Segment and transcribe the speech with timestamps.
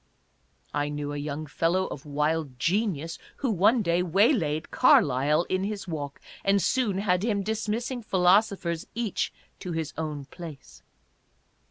[0.73, 5.63] I knew a young fellow of wild genius who one day waylaid Car lyle in
[5.63, 10.81] his walk and soon had him dismissing philosophers each to his own place.